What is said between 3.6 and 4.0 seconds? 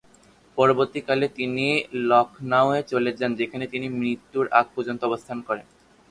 তিনি